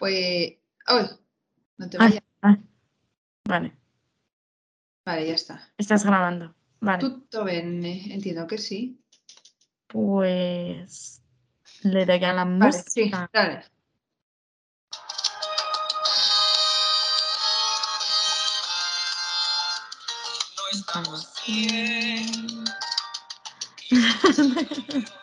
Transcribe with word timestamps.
Pues. 0.00 0.54
¡Oh! 0.88 1.06
No 1.76 1.90
te 1.90 1.98
Ah, 1.98 2.04
vayas. 2.06 2.22
ah. 2.42 2.56
Vale, 3.44 3.76
Vale, 5.04 5.26
ya 5.26 5.34
está. 5.34 5.72
estás 5.76 6.04
grabando. 6.04 6.54
Vale, 6.80 7.00
Tutto 7.00 7.44
bene. 7.44 8.14
Entiendo 8.14 8.46
que 8.46 8.56
sí. 8.56 8.98
pues 9.86 11.20
le 11.82 12.06
doy 12.06 12.24
a 12.24 12.32
la 12.32 12.44
Vale, 12.46 12.72
sí, 12.72 13.04
música. 13.04 13.28
dale. 13.32 13.64
Vamos. 20.94 21.28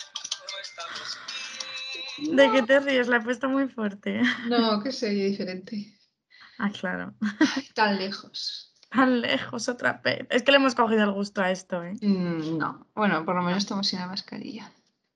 ¿De 2.18 2.52
qué 2.52 2.63
te 2.63 2.79
ríes? 2.79 3.07
La 3.07 3.18
he 3.18 3.21
puesto 3.21 3.50
muy 3.50 3.68
fuerte. 3.68 4.21
No, 4.50 4.81
que 4.81 4.91
sería 4.91 5.25
diferente. 5.25 5.93
Ah, 6.60 6.71
claro. 6.71 7.14
Tan 7.75 7.97
lejos. 7.97 8.74
Tan 8.89 9.21
lejos 9.21 9.68
otra 9.69 10.01
vez. 10.04 10.25
Es 10.29 10.43
que 10.43 10.51
le 10.51 10.57
hemos 10.57 10.74
cogido 10.75 11.04
el 11.04 11.11
gusto 11.11 11.41
a 11.41 11.51
esto, 11.51 11.83
¿eh? 11.83 11.93
Mm, 12.01 12.57
no. 12.57 12.88
Bueno, 12.96 13.24
por 13.25 13.36
lo 13.36 13.41
menos 13.43 13.60
estamos 13.60 13.88
sin 13.88 14.00
la 14.00 14.07
mascarilla. 14.07 14.71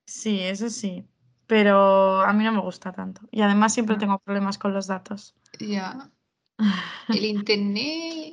Sí, 0.06 0.40
eso 0.42 0.70
sí. 0.70 1.06
Pero 1.48 2.22
a 2.22 2.32
mí 2.34 2.44
no 2.44 2.52
me 2.52 2.62
gusta 2.62 2.92
tanto. 2.92 3.22
Y 3.32 3.42
además 3.42 3.74
siempre 3.74 3.96
No. 3.96 4.00
tengo 4.00 4.20
problemas 4.20 4.58
con 4.58 4.74
los 4.74 4.88
datos. 4.88 5.34
Ya. 5.60 6.10
El 7.10 7.26
internet. 7.26 8.31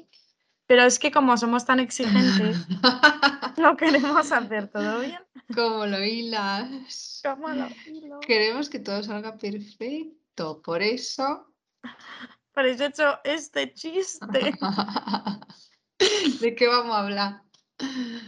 Pero 0.69 0.83
es 0.83 0.99
que 0.99 1.11
como 1.11 1.35
somos 1.39 1.65
tan 1.65 1.81
exigentes, 1.81 2.59
lo 3.57 3.75
queremos 3.79 4.31
hacer 4.31 4.69
todo 4.69 5.01
bien. 5.01 5.19
Como 5.55 5.87
lo 5.87 6.05
hilas. 6.05 7.23
¿Cómo 7.25 7.49
lo 7.49 7.69
hilo? 7.87 8.21
Queremos 8.21 8.69
que 8.69 8.79
todo 8.79 9.03
salga 9.03 9.39
perfecto. 9.39 10.61
Por 10.63 10.83
eso. 10.83 11.55
Por 12.53 12.67
eso 12.67 12.85
he 12.85 12.87
hecho 12.87 13.19
este 13.25 13.73
chiste. 13.73 14.53
¿De 16.41 16.55
qué 16.55 16.69
vamos 16.69 16.95
a 16.95 17.01
hablar? 17.01 17.43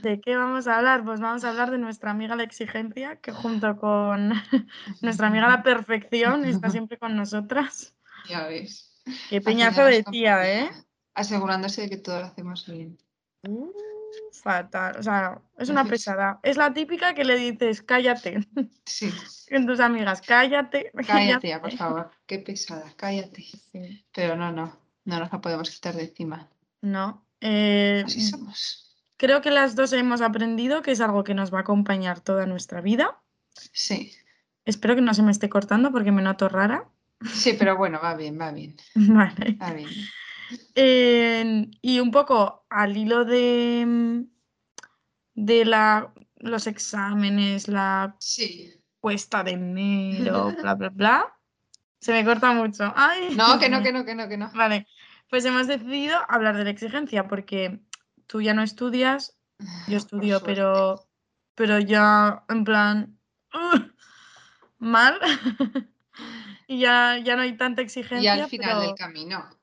¿De 0.00 0.19
qué 0.22 0.34
vamos 0.34 0.66
a 0.66 0.78
hablar? 0.78 1.04
Pues 1.04 1.20
vamos 1.20 1.44
a 1.44 1.50
hablar 1.50 1.70
de 1.70 1.77
nuestra 1.77 2.10
amiga 2.10 2.36
la 2.36 2.44
exigencia, 2.44 3.16
que 3.16 3.32
junto 3.32 3.77
con 3.77 4.32
nuestra 5.02 5.27
amiga 5.27 5.47
la 5.47 5.62
perfección 5.62 6.47
está 6.47 6.70
siempre 6.70 6.97
con 6.97 7.16
nosotras. 7.16 7.94
Ya 8.30 8.47
ves. 8.47 9.02
Qué 9.28 9.42
peñazo 9.42 9.84
de 9.84 10.04
tía, 10.04 10.50
¿eh? 10.50 10.70
Asegurándose 11.14 11.83
de 11.83 11.91
que 11.91 11.97
todo 11.97 12.20
lo 12.20 12.27
hacemos 12.27 12.66
bien. 12.66 12.98
Uh, 13.42 13.70
fatal. 14.33 14.97
O 14.98 15.03
sea, 15.03 15.41
es 15.58 15.69
una 15.69 15.84
pesada. 15.84 16.41
Es 16.42 16.56
la 16.56 16.72
típica 16.72 17.14
que 17.14 17.25
le 17.25 17.36
dices, 17.36 17.83
cállate. 17.83 18.47
Sí. 18.84 19.12
Con 19.50 19.66
tus 19.66 19.81
amigas, 19.81 20.22
cállate. 20.22 20.92
Cállate 21.06 21.48
ya, 21.48 21.61
por 21.61 21.72
favor. 21.72 22.11
Qué 22.27 22.38
pesada, 22.38 22.92
cállate. 22.97 23.42
Sí. 23.72 24.05
Pero 24.14 24.36
no, 24.36 24.53
no. 24.53 24.78
No 25.05 25.19
nos 25.19 25.33
la 25.33 25.41
podemos 25.41 25.70
quitar 25.70 25.94
de 25.97 26.05
encima. 26.05 26.48
No. 26.83 27.27
eh, 27.41 28.03
Así 28.06 28.20
somos. 28.22 28.94
creo 29.16 29.41
que 29.41 29.50
las 29.50 29.75
dos 29.75 29.92
hemos 29.92 30.20
aprendido 30.20 30.83
que 30.83 30.92
es 30.92 31.00
algo 31.00 31.25
que 31.25 31.34
nos 31.34 31.53
va 31.53 31.58
a 31.58 31.62
acompañar 31.62 32.20
toda 32.20 32.47
nuestra 32.47 32.81
vida. 32.81 33.20
Sí. 33.72 34.12
Espero 34.64 34.94
que 34.94 35.00
no 35.00 35.12
se 35.14 35.22
me 35.22 35.33
esté 35.33 35.48
cortando 35.48 35.91
porque 35.91 36.12
me 36.12 36.22
noto 36.22 36.48
rara. 36.48 36.84
Sí, 37.33 37.55
pero 37.58 37.77
bueno, 37.77 37.98
va 38.03 38.14
bien, 38.14 38.38
va 38.41 38.53
bien. 38.53 38.77
Vale. 38.94 39.56
Va 39.61 39.72
bien. 39.72 39.88
Eh, 40.75 41.69
y 41.83 42.01
un 42.01 42.11
poco 42.11 42.67
al 42.70 42.97
hilo 42.97 43.25
de, 43.25 44.25
de 45.34 45.65
la, 45.65 46.12
los 46.37 46.67
exámenes, 46.67 47.69
la 47.69 48.17
Sí. 48.19 48.75
cuesta 48.98 49.43
de 49.45 49.53
enero, 49.53 50.55
bla, 50.61 50.75
bla, 50.75 50.89
bla. 50.91 51.37
Se 52.01 52.12
me 52.12 52.25
corta 52.25 52.53
mucho. 52.53 52.93
Ay, 52.97 53.34
No, 53.37 53.59
que 53.59 53.69
no, 53.69 53.83
que 53.83 53.93
no, 53.93 54.05
que 54.05 54.15
no, 54.15 54.28
que 54.28 54.37
no. 54.39 54.51
Vale, 54.55 54.87
pues 55.28 55.45
hemos 55.45 55.67
decidido 55.67 56.19
hablar 56.28 56.56
de 56.56 56.65
la 56.65 56.71
exigencia 56.71 57.28
porque 57.28 57.81
tú 58.27 58.41
ya 58.41 58.55
no 58.55 58.62
estudias, 58.62 59.37
yo 59.87 59.98
estudio, 59.98 60.41
pero, 60.43 61.06
pero 61.55 61.78
ya 61.78 62.44
en 62.49 62.65
plan 62.65 63.19
mal 64.78 65.19
y 66.66 66.81
ya, 66.81 67.19
ya 67.19 67.37
no 67.37 67.43
hay 67.43 67.56
tanta 67.56 67.83
exigencia. 67.83 68.37
Y 68.37 68.41
al 68.41 68.49
final 68.49 68.69
pero, 68.71 68.81
del 68.81 68.94
camino. 68.94 69.59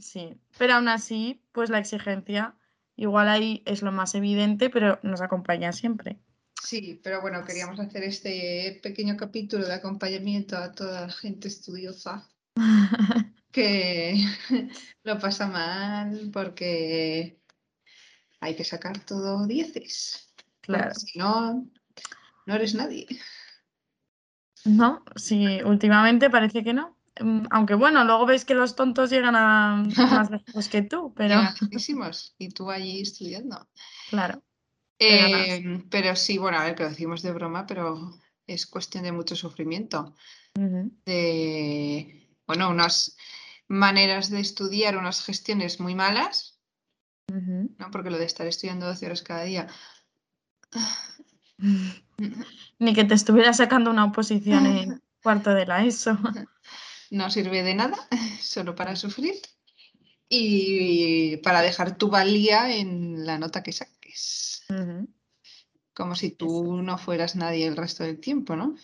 Sí, 0.00 0.40
pero 0.58 0.74
aún 0.74 0.88
así, 0.88 1.42
pues 1.52 1.70
la 1.70 1.78
exigencia 1.78 2.56
igual 2.96 3.28
ahí 3.28 3.62
es 3.66 3.82
lo 3.82 3.92
más 3.92 4.14
evidente, 4.14 4.70
pero 4.70 4.98
nos 5.02 5.20
acompaña 5.20 5.72
siempre. 5.72 6.18
Sí, 6.62 7.00
pero 7.02 7.22
bueno, 7.22 7.44
queríamos 7.44 7.80
hacer 7.80 8.02
este 8.04 8.78
pequeño 8.82 9.16
capítulo 9.16 9.66
de 9.66 9.74
acompañamiento 9.74 10.56
a 10.56 10.72
toda 10.72 11.06
la 11.06 11.12
gente 11.12 11.48
estudiosa 11.48 12.28
que 13.52 14.22
lo 15.02 15.18
pasa 15.18 15.46
mal 15.46 16.30
porque 16.32 17.40
hay 18.40 18.54
que 18.54 18.64
sacar 18.64 18.98
todo 19.04 19.46
dieces. 19.46 20.34
Claro. 20.60 20.94
Si 20.94 21.18
no, 21.18 21.66
no 22.46 22.54
eres 22.54 22.74
nadie. 22.74 23.06
No, 24.64 25.02
sí, 25.16 25.62
últimamente 25.62 26.28
parece 26.28 26.62
que 26.62 26.74
no. 26.74 26.99
Mm, 27.18 27.46
Aunque 27.50 27.74
bueno, 27.74 28.04
luego 28.04 28.26
ves 28.26 28.44
que 28.44 28.54
los 28.54 28.76
tontos 28.76 29.10
llegan 29.10 29.36
a 29.36 29.84
más 30.28 30.30
lejos 30.30 30.68
que 30.68 30.82
tú, 30.82 31.12
pero 31.14 31.40
y 32.38 32.48
tú 32.50 32.70
allí 32.70 33.00
estudiando. 33.00 33.68
claro. 34.08 34.42
Eh, 34.98 35.82
pero 35.90 36.14
sí, 36.14 36.36
bueno, 36.36 36.58
a 36.58 36.64
ver, 36.64 36.74
que 36.74 36.82
lo 36.82 36.90
decimos 36.90 37.22
de 37.22 37.32
broma, 37.32 37.66
pero 37.66 38.12
es 38.46 38.66
cuestión 38.66 39.04
de 39.04 39.12
mucho 39.12 39.34
sufrimiento. 39.34 40.14
De, 41.06 42.28
bueno, 42.46 42.68
unas 42.68 43.16
maneras 43.66 44.28
de 44.28 44.40
estudiar, 44.40 44.98
unas 44.98 45.24
gestiones 45.24 45.80
muy 45.80 45.94
malas. 45.94 46.60
¿no? 47.28 47.90
Porque 47.90 48.10
lo 48.10 48.18
de 48.18 48.26
estar 48.26 48.46
estudiando 48.46 48.86
12 48.86 49.06
horas 49.06 49.22
cada 49.22 49.44
día. 49.44 49.68
Ni 52.78 52.94
que 52.94 53.04
te 53.04 53.14
estuviera 53.14 53.52
sacando 53.52 53.90
una 53.90 54.04
oposición 54.04 54.66
en 54.66 55.02
cuarto 55.22 55.54
de 55.54 55.66
la 55.66 55.84
ESO. 55.84 56.18
No 57.10 57.30
sirve 57.30 57.62
de 57.62 57.74
nada, 57.74 58.08
solo 58.40 58.74
para 58.74 58.96
sufrir 58.96 59.34
y 60.28 61.36
para 61.38 61.60
dejar 61.62 61.96
tu 61.98 62.08
valía 62.08 62.74
en 62.74 63.26
la 63.26 63.38
nota 63.38 63.62
que 63.62 63.72
saques. 63.72 64.64
Como 65.92 66.14
si 66.14 66.30
tú 66.30 66.80
no 66.82 66.96
fueras 66.98 67.34
nadie 67.36 67.66
el 67.66 67.76
resto 67.76 68.04
del 68.04 68.20
tiempo, 68.20 68.54
¿no? 68.56 68.76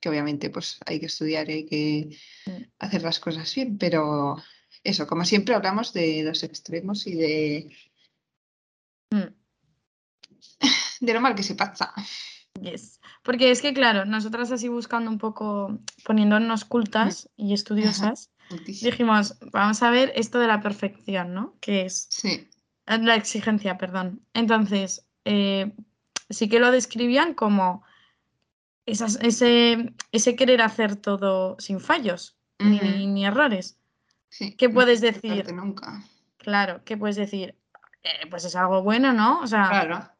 Que 0.00 0.08
obviamente 0.08 0.50
pues 0.50 0.78
hay 0.86 0.98
que 0.98 1.06
estudiar 1.06 1.48
y 1.50 1.52
hay 1.52 1.66
que 1.66 2.18
Mm. 2.46 2.62
hacer 2.78 3.02
las 3.02 3.20
cosas 3.20 3.54
bien, 3.54 3.78
pero 3.78 4.36
eso, 4.82 5.06
como 5.06 5.24
siempre 5.24 5.54
hablamos 5.54 5.92
de 5.94 6.22
los 6.24 6.42
extremos 6.42 7.06
y 7.06 7.14
de, 7.14 7.76
Mm. 9.10 9.34
de 11.00 11.14
lo 11.14 11.20
mal 11.20 11.34
que 11.34 11.42
se 11.42 11.54
pasa. 11.54 11.92
Yes. 12.60 13.00
Porque 13.22 13.50
es 13.50 13.60
que, 13.60 13.74
claro, 13.74 14.04
nosotras 14.04 14.50
así 14.52 14.68
buscando 14.68 15.10
un 15.10 15.18
poco, 15.18 15.78
poniéndonos 16.04 16.64
cultas 16.64 17.28
y 17.36 17.52
estudiosas, 17.52 18.30
dijimos, 18.82 19.38
vamos 19.52 19.82
a 19.82 19.90
ver 19.90 20.12
esto 20.14 20.38
de 20.38 20.46
la 20.46 20.60
perfección, 20.60 21.34
¿no? 21.34 21.56
Que 21.60 21.86
es 21.86 22.06
Sí, 22.10 22.48
eh, 22.86 22.98
la 22.98 23.16
exigencia, 23.16 23.76
perdón. 23.76 24.20
Entonces, 24.34 25.06
eh, 25.24 25.72
sí 26.30 26.48
que 26.48 26.60
lo 26.60 26.70
describían 26.70 27.34
como 27.34 27.82
esas- 28.86 29.18
ese, 29.22 29.92
ese 30.12 30.36
querer 30.36 30.62
hacer 30.62 30.96
todo 30.96 31.56
sin 31.58 31.80
fallos 31.80 32.36
ni, 32.58 33.24
errores. 33.26 33.78
sí. 34.28 34.54
¿Qué 34.56 34.68
puedes 34.70 35.00
decir? 35.00 35.52
Nunca. 35.52 36.02
Claro, 36.38 36.82
¿qué 36.84 36.96
puedes 36.96 37.16
decir? 37.16 37.58
Eh, 38.02 38.26
pues 38.30 38.44
es 38.44 38.54
algo 38.54 38.82
bueno, 38.82 39.12
¿no? 39.12 39.40
O 39.40 39.46
sea, 39.46 39.68
Claro. 39.68 40.10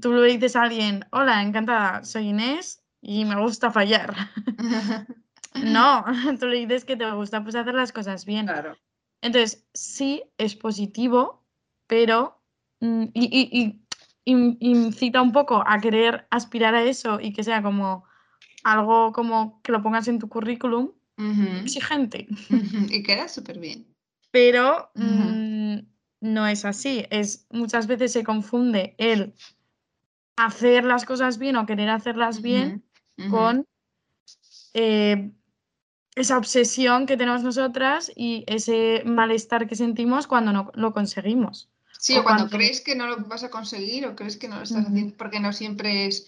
Tú 0.00 0.12
le 0.12 0.26
dices 0.32 0.56
a 0.56 0.62
alguien, 0.62 1.04
hola, 1.10 1.42
encantada, 1.42 2.04
soy 2.04 2.28
Inés 2.28 2.82
y 3.00 3.24
me 3.24 3.40
gusta 3.40 3.70
fallar. 3.70 4.14
No, 5.62 6.04
tú 6.38 6.46
le 6.46 6.58
dices 6.58 6.84
que 6.84 6.96
te 6.96 7.10
gusta 7.10 7.42
pues 7.42 7.54
hacer 7.56 7.74
las 7.74 7.92
cosas 7.92 8.24
bien. 8.24 8.46
Claro. 8.46 8.76
Entonces, 9.20 9.66
sí, 9.74 10.22
es 10.38 10.54
positivo, 10.54 11.44
pero 11.88 12.40
mm, 12.80 13.04
y, 13.12 13.24
y- 13.24 13.60
y 13.60 13.82
in- 14.24 14.56
incita 14.60 15.20
un 15.20 15.32
poco 15.32 15.62
a 15.66 15.78
querer 15.80 16.26
aspirar 16.30 16.74
a 16.74 16.82
eso 16.84 17.18
y 17.20 17.32
que 17.32 17.42
sea 17.42 17.62
como 17.62 18.04
algo 18.62 19.12
como 19.12 19.60
que 19.62 19.72
lo 19.72 19.82
pongas 19.82 20.06
en 20.08 20.18
tu 20.18 20.28
currículum 20.28 20.92
Ujú, 21.18 21.42
exigente. 21.64 22.28
ujú, 22.48 22.86
Y 22.88 23.02
queda 23.02 23.28
súper 23.28 23.58
bien. 23.58 23.86
Pero 24.30 24.90
mm, 24.94 25.78
no 26.20 26.46
es 26.46 26.64
así. 26.64 27.04
Es, 27.10 27.46
muchas 27.50 27.86
veces 27.88 28.12
se 28.12 28.22
confunde 28.24 28.94
el 28.98 29.34
hacer 30.46 30.84
las 30.84 31.04
cosas 31.04 31.38
bien 31.38 31.56
o 31.56 31.66
querer 31.66 31.90
hacerlas 31.90 32.42
bien 32.42 32.84
con 33.30 33.66
eh, 34.74 35.30
esa 36.14 36.38
obsesión 36.38 37.06
que 37.06 37.16
tenemos 37.16 37.42
nosotras 37.42 38.10
y 38.14 38.44
ese 38.46 39.02
malestar 39.04 39.66
que 39.68 39.76
sentimos 39.76 40.26
cuando 40.26 40.52
no 40.52 40.70
lo 40.74 40.92
conseguimos. 40.92 41.68
Sí, 41.98 42.16
o 42.16 42.22
cuando 42.22 42.44
cuando- 42.44 42.56
crees 42.56 42.80
que 42.80 42.94
no 42.94 43.06
lo 43.06 43.18
vas 43.26 43.44
a 43.44 43.50
conseguir 43.50 44.06
o 44.06 44.16
crees 44.16 44.36
que 44.36 44.48
no 44.48 44.56
lo 44.56 44.62
estás 44.62 44.86
haciendo, 44.86 45.16
porque 45.16 45.40
no 45.40 45.52
siempre 45.52 46.06
es 46.06 46.26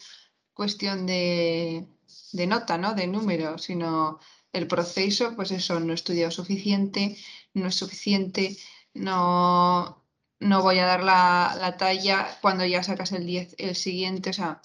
cuestión 0.53 1.07
de, 1.07 1.87
de 2.33 2.47
nota, 2.47 2.77
¿no? 2.77 2.95
De 2.95 3.07
número, 3.07 3.57
sino 3.57 4.19
el 4.53 4.67
proceso, 4.67 5.35
pues 5.35 5.51
eso, 5.51 5.81
no 5.81 5.93
he 5.93 5.95
estudiado 5.95 6.31
suficiente, 6.31 7.17
no 7.55 7.69
es 7.69 7.75
suficiente, 7.75 8.57
no, 8.93 10.02
no 10.43 10.63
voy 10.63 10.79
a 10.79 10.87
dar 10.87 11.03
la, 11.03 11.77
talla 11.79 12.29
cuando 12.41 12.65
ya 12.67 12.83
sacas 12.83 13.13
el 13.13 13.27
10, 13.27 13.55
el 13.59 13.77
siguiente, 13.77 14.31
o 14.31 14.33
sea, 14.33 14.61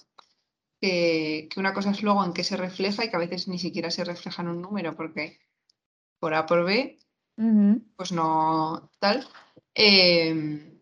que, 0.80 1.48
una 1.56 1.72
cosa 1.72 1.90
es 1.90 2.02
luego 2.02 2.24
en 2.24 2.32
qué 2.32 2.44
se 2.44 2.56
refleja 2.56 3.04
y 3.04 3.10
que 3.10 3.16
a 3.16 3.20
veces 3.20 3.48
ni 3.48 3.58
siquiera 3.58 3.90
se 3.90 4.04
refleja 4.04 4.42
en 4.42 4.48
un 4.48 4.62
número, 4.62 4.94
porque 4.96 5.38
por 6.18 6.34
A 6.34 6.46
por 6.46 6.64
B, 6.64 6.98
pues 7.96 8.12
no 8.12 8.90
tal. 8.98 9.26
Em, 9.74 10.78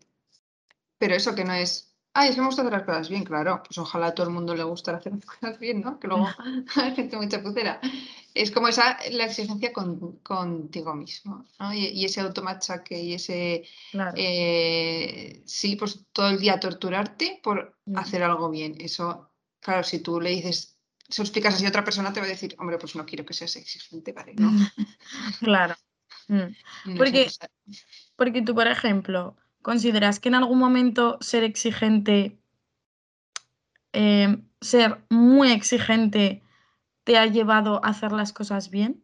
pero 0.97 1.15
eso 1.15 1.35
que 1.35 1.43
no 1.43 1.53
es, 1.53 1.95
ay, 2.13 2.29
es 2.29 2.35
que 2.35 2.41
me 2.41 2.47
gusta 2.47 2.63
hacer 2.63 2.73
las 2.73 2.83
cosas 2.83 3.09
bien, 3.09 3.23
claro, 3.23 3.61
pues 3.63 3.77
ojalá 3.77 4.07
a 4.07 4.15
todo 4.15 4.27
el 4.27 4.33
mundo 4.33 4.55
le 4.55 4.63
guste 4.63 4.91
hacer 4.91 5.13
las 5.13 5.25
cosas 5.25 5.59
bien, 5.59 5.81
¿no? 5.81 5.99
Que 5.99 6.07
luego 6.07 6.27
hay 6.75 6.95
gente 6.95 7.17
muy 7.17 7.27
chapucera. 7.27 7.79
Es 8.33 8.51
como 8.51 8.67
esa, 8.67 8.97
la 9.11 9.25
exigencia 9.25 9.73
contigo 9.73 10.93
mismo, 10.93 11.45
¿no? 11.59 11.73
Y, 11.73 12.05
ese 12.05 12.21
automachaque 12.21 12.99
y 13.01 13.13
ese, 13.13 13.63
eh, 14.15 15.41
sí, 15.45 15.75
pues 15.75 16.05
todo 16.13 16.29
el 16.29 16.39
día 16.39 16.59
torturarte 16.59 17.39
por 17.41 17.75
mm. 17.85 17.97
hacer 17.97 18.21
algo 18.21 18.49
bien. 18.49 18.75
Eso, 18.79 19.31
claro, 19.59 19.83
si 19.83 19.99
tú 19.99 20.21
le 20.21 20.29
dices, 20.29 20.77
se 21.09 21.21
lo 21.21 21.25
explicas 21.25 21.55
así 21.55 21.65
a 21.65 21.69
otra 21.69 21.83
persona, 21.83 22.13
te 22.13 22.19
va 22.19 22.25
a 22.25 22.29
decir, 22.29 22.55
hombre, 22.59 22.77
pues 22.77 22.95
no 22.95 23.05
quiero 23.05 23.25
que 23.25 23.33
seas 23.33 23.55
exigente, 23.55 24.11
¿vale? 24.11 24.33
No. 24.35 24.51
claro. 25.39 25.75
Mm. 26.27 26.97
porque, 26.97 27.31
porque 28.15 28.41
tú, 28.41 28.53
por 28.53 28.67
ejemplo, 28.67 29.37
¿consideras 29.61 30.19
que 30.19 30.29
en 30.29 30.35
algún 30.35 30.59
momento 30.59 31.17
ser 31.21 31.43
exigente, 31.43 32.37
em, 33.93 34.45
ser 34.61 35.01
muy 35.09 35.51
exigente, 35.51 36.43
te 37.07 37.17
ha 37.17 37.25
llevado 37.25 37.83
a 37.83 37.87
hacer 37.87 38.11
las 38.11 38.33
cosas 38.33 38.69
bien? 38.69 39.03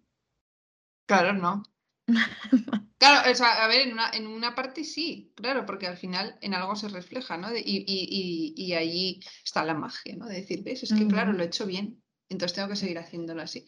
Claro, 1.07 1.31
no. 1.31 1.63
claro, 2.97 3.31
o 3.31 3.33
sea, 3.33 3.63
a 3.63 3.67
ver, 3.67 3.87
en 3.87 3.93
una, 3.93 4.09
en 4.11 4.27
una, 4.27 4.53
parte 4.53 4.83
sí, 4.83 5.31
claro, 5.35 5.65
porque 5.65 5.87
al 5.87 5.95
final 5.95 6.37
en 6.41 6.53
algo 6.53 6.75
se 6.75 6.89
refleja, 6.89 7.37
¿no? 7.37 7.55
y, 7.55 7.63
y, 7.65 8.53
y, 8.57 8.73
ahí 8.73 9.21
está 9.41 9.63
la 9.63 9.73
magia, 9.73 10.17
¿no? 10.17 10.27
De 10.27 10.35
decir, 10.35 10.63
ves, 10.63 10.83
es 10.83 10.93
que 10.93 11.07
claro, 11.07 11.31
lo 11.31 11.41
he 11.43 11.45
hecho 11.45 11.65
bien, 11.65 12.03
entonces 12.27 12.55
tengo 12.55 12.67
que 12.67 12.75
seguir 12.75 12.99
haciéndolo 12.99 13.41
así. 13.41 13.65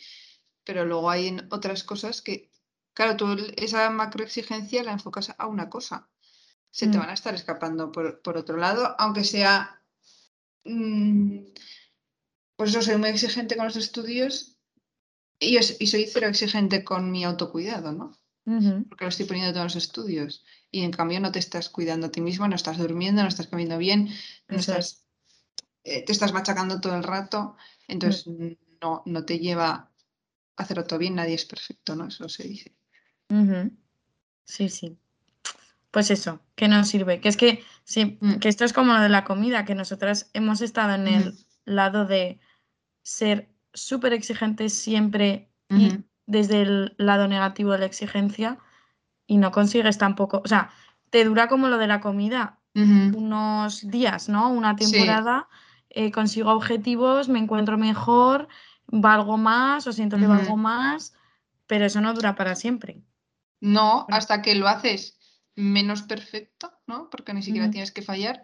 Pero 0.66 0.84
luego 0.84 1.10
hay 1.10 1.38
otras 1.50 1.86
cosas 1.86 2.22
que 2.22 2.52
Claro, 2.96 3.18
tú 3.18 3.36
esa 3.58 3.90
macroexigencia 3.90 4.82
la 4.82 4.94
enfocas 4.94 5.36
a 5.38 5.48
una 5.48 5.70
cosa. 5.70 6.10
Se 6.72 6.88
te 6.88 6.98
mm. 6.98 7.02
van 7.02 7.10
a 7.10 7.14
estar 7.14 7.36
escapando 7.36 7.92
por, 7.92 8.38
otro 8.38 8.58
lado, 8.58 8.96
aunque 8.98 9.26
sea. 9.26 9.82
Mm, 10.64 11.40
pues 12.56 12.72
yo 12.72 12.82
soy 12.82 12.98
muy 12.98 13.10
exigente 13.10 13.56
con 13.56 13.66
los 13.66 13.76
estudios 13.76 14.58
y, 15.40 15.58
soy 15.62 16.08
cero 16.08 16.28
exigente 16.28 16.84
con 16.84 17.12
mi 17.12 17.24
autocuidado, 17.24 17.92
¿no? 17.92 18.18
Porque 18.46 19.06
lo 19.06 19.10
estoy 19.10 19.26
poniendo 19.26 19.54
todos 19.54 19.74
los 19.74 19.84
estudios. 19.84 20.46
Y 20.70 20.84
en 20.84 20.92
cambio 20.92 21.20
no 21.20 21.32
te 21.32 21.40
estás 21.40 21.70
cuidando 21.70 22.08
a 22.08 22.12
ti 22.12 22.22
mismo, 22.22 22.48
no 22.48 22.56
estás 22.56 22.78
durmiendo, 22.78 23.24
no 23.24 23.28
estás 23.28 23.48
comiendo 23.48 23.78
bien, 23.78 24.10
no 24.48 24.58
estás, 24.58 25.04
eh, 25.84 26.06
te 26.06 26.12
estás 26.12 26.32
machacando 26.32 26.80
todo 26.80 26.96
el 26.96 27.04
rato. 27.04 27.56
Entonces 27.88 28.28
mm. 28.28 28.52
no, 28.82 29.02
no 29.06 29.26
te 29.26 29.40
lleva 29.40 29.70
a 29.72 29.92
hacerlo 30.56 30.86
todo 30.86 31.00
bien, 31.00 31.16
nadie 31.16 31.34
es 31.34 31.46
perfecto, 31.46 31.96
¿no? 31.96 32.08
Eso 32.08 32.30
se 32.30 32.44
dice. 32.48 32.76
Sí, 34.46 34.70
sí. 34.70 34.98
Pues 35.90 36.12
eso, 36.12 36.40
que 36.56 36.68
no 36.68 36.84
sirve. 36.84 37.20
Que 37.20 37.30
es 37.30 37.38
que, 37.38 37.64
sí, 37.84 38.18
mm. 38.22 38.36
que 38.36 38.50
esto 38.50 38.64
es 38.64 38.74
como 38.74 38.94
lo 38.94 39.02
de 39.02 39.10
la 39.10 39.26
comida, 39.26 39.66
que 39.66 39.76
nosotras 39.76 40.30
hemos 40.34 40.62
estado 40.62 40.94
en 40.94 41.08
el 41.08 41.45
lado 41.66 42.06
de 42.06 42.40
ser 43.04 43.50
súper 43.74 44.14
exigentes 44.14 44.74
siempre 44.74 45.50
y 45.70 45.98
desde 46.26 46.62
el 46.62 46.96
lado 46.98 47.28
negativo 47.28 47.72
de 47.74 47.80
la 47.80 47.86
exigencia 47.86 48.60
y 49.28 49.38
no 49.38 49.52
consigues 49.52 49.98
tampoco, 49.98 50.42
o 50.44 50.48
sea, 50.48 50.70
te 51.10 51.26
dura 51.26 51.48
como 51.48 51.68
lo 51.68 51.78
de 51.78 51.88
la 51.88 52.00
comida, 52.00 52.60
unos 52.74 53.90
días, 53.90 54.28
¿no? 54.30 54.50
Una 54.50 54.76
temporada, 54.76 55.48
eh, 55.90 56.12
consigo 56.12 56.52
objetivos, 56.52 57.30
me 57.30 57.40
encuentro 57.40 57.78
mejor, 57.78 58.48
valgo 58.88 59.38
más 59.38 59.88
o 59.88 59.94
siento 59.94 60.18
que 60.18 60.28
valgo 60.28 60.58
más, 60.58 61.14
pero 61.68 61.86
eso 61.86 62.02
no 62.02 62.14
dura 62.14 62.36
para 62.36 62.56
siempre. 62.56 63.02
No, 63.62 64.06
hasta 64.10 64.42
que 64.42 64.56
lo 64.56 64.68
haces 64.68 65.18
menos 65.56 66.02
perfecto, 66.04 66.72
¿no? 66.86 67.10
Porque 67.10 67.34
ni 67.34 67.42
siquiera 67.42 67.72
tienes 67.72 67.92
que 67.92 68.02
fallar 68.02 68.44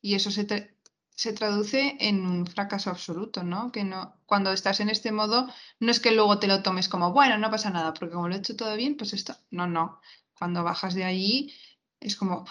y 0.00 0.14
eso 0.14 0.30
se, 0.30 0.75
se 1.16 1.32
traduce 1.32 1.96
en 1.98 2.26
un 2.26 2.46
fracaso 2.46 2.90
absoluto, 2.90 3.42
¿no? 3.42 3.72
Que 3.72 3.84
no, 3.84 4.16
cuando 4.26 4.52
estás 4.52 4.80
en 4.80 4.90
este 4.90 5.12
modo, 5.12 5.48
no 5.80 5.90
es 5.90 5.98
que 5.98 6.12
luego 6.12 6.38
te 6.38 6.46
lo 6.46 6.62
tomes 6.62 6.88
como, 6.88 7.12
bueno, 7.12 7.38
no 7.38 7.50
pasa 7.50 7.70
nada, 7.70 7.94
porque 7.94 8.14
como 8.14 8.28
lo 8.28 8.34
he 8.34 8.38
hecho 8.38 8.54
todo 8.54 8.76
bien, 8.76 8.96
pues 8.96 9.14
esto, 9.14 9.34
no, 9.50 9.66
no. 9.66 10.00
Cuando 10.38 10.62
bajas 10.62 10.94
de 10.94 11.04
allí, 11.04 11.54
es 12.00 12.16
como, 12.16 12.44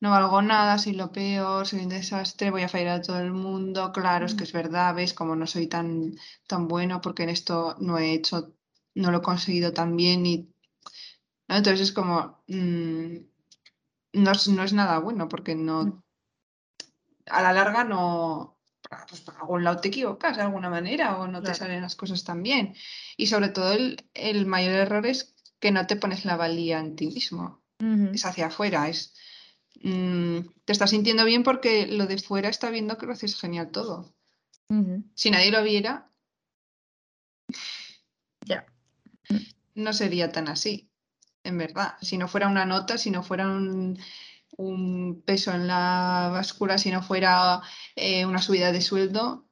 no 0.00 0.10
valgo 0.10 0.40
nada, 0.40 0.78
soy 0.78 0.92
lo 0.92 1.10
peor, 1.10 1.66
soy 1.66 1.80
un 1.80 1.88
desastre, 1.88 2.52
voy 2.52 2.62
a 2.62 2.68
fallar 2.68 3.00
a 3.00 3.02
todo 3.02 3.18
el 3.18 3.32
mundo, 3.32 3.92
claro, 3.92 4.26
es 4.26 4.34
que 4.34 4.44
es 4.44 4.52
verdad, 4.52 4.94
ves, 4.94 5.12
como 5.12 5.34
no 5.34 5.48
soy 5.48 5.66
tan, 5.66 6.14
tan 6.46 6.68
bueno 6.68 7.00
porque 7.00 7.24
en 7.24 7.30
esto 7.30 7.74
no 7.80 7.98
he 7.98 8.12
hecho, 8.12 8.54
no 8.94 9.10
lo 9.10 9.18
he 9.18 9.22
conseguido 9.22 9.72
tan 9.72 9.96
bien 9.96 10.24
y 10.26 10.48
entonces 11.48 11.80
es 11.80 11.92
como, 11.92 12.44
mm, 12.46 13.16
no, 14.12 14.32
es, 14.32 14.72
nada 14.72 14.98
bueno 15.00 15.28
porque 15.28 15.54
no, 15.54 15.84
mm. 15.84 16.02
A 17.26 17.42
la 17.42 17.52
larga 17.52 17.84
no, 17.84 18.58
pues 19.08 19.20
por 19.20 19.36
algún 19.36 19.64
lado 19.64 19.80
te 19.80 19.88
equivocas 19.88 20.36
de 20.36 20.42
alguna 20.42 20.70
manera 20.70 21.18
o 21.18 21.26
no 21.26 21.42
te 21.42 21.54
salen 21.54 21.82
las 21.82 21.96
cosas 21.96 22.24
tan 22.24 22.42
bien. 22.42 22.74
Y 23.16 23.26
sobre 23.26 23.48
todo 23.48 23.72
el, 24.14 24.46
mayor 24.46 24.74
error 24.74 25.06
es 25.06 25.34
que 25.58 25.70
no 25.70 25.86
te 25.86 25.96
pones 25.96 26.24
la 26.24 26.36
valía 26.36 26.78
en 26.78 26.96
ti 26.96 27.06
mismo, 27.06 27.62
es 28.12 28.24
hacia 28.24 28.46
afuera, 28.46 28.88
es... 28.88 29.14
Mm, 29.82 30.38
te 30.64 30.72
estás 30.72 30.90
sintiendo 30.90 31.26
bien 31.26 31.42
porque 31.42 31.86
lo 31.86 32.06
de 32.06 32.18
fuera 32.18 32.48
está 32.48 32.70
viendo 32.70 32.96
que 32.96 33.06
lo 33.06 33.12
haces 33.12 33.38
genial 33.38 33.70
todo. 33.70 34.14
Si 35.14 35.30
nadie 35.30 35.52
lo 35.52 35.62
viera, 35.62 36.10
ya. 38.44 38.66
no 39.74 39.92
sería 39.92 40.32
tan 40.32 40.48
así 40.48 40.90
en 41.44 41.58
verdad. 41.58 41.94
Si 42.00 42.18
no 42.18 42.26
fuera 42.26 42.48
una 42.48 42.64
nota, 42.64 42.98
si 42.98 43.10
no 43.10 43.22
fuera 43.22 43.46
un, 43.46 43.98
peso 45.24 45.52
en 45.52 45.66
la 45.66 46.30
báscula, 46.32 46.78
si 46.78 46.90
no 46.90 47.02
fuera 47.02 47.60
eh, 47.94 48.24
una 48.24 48.40
subida 48.40 48.72
de 48.72 48.80
sueldo. 48.80 49.46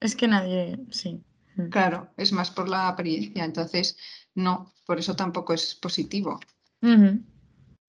Es 0.00 0.14
que 0.16 0.28
nadie, 0.28 0.78
sí. 0.90 1.22
Mm. 1.56 1.68
Claro, 1.68 2.10
es 2.16 2.32
más 2.32 2.50
por 2.50 2.68
la 2.68 2.88
apariencia. 2.88 3.44
Entonces, 3.44 3.96
no, 4.34 4.72
por 4.86 4.98
eso 4.98 5.16
tampoco 5.16 5.54
es 5.54 5.74
positivo. 5.74 6.40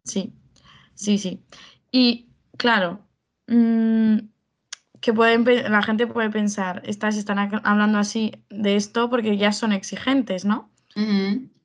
Sí, 0.04 0.34
sí, 0.94 1.18
sí. 1.18 1.44
Y 1.92 2.30
claro, 2.58 3.06
mm, 3.48 4.18
que 5.02 5.14
pueden, 5.14 5.44
la 5.72 5.84
gente 5.84 6.08
puede 6.08 6.30
pensar, 6.30 6.82
estas 6.86 7.18
están 7.18 7.38
hablando 7.64 7.98
así 7.98 8.32
de 8.50 8.76
esto 8.76 9.10
porque 9.10 9.38
ya 9.38 9.52
son 9.52 9.74
exigentes, 9.74 10.46
¿no? 10.46 10.72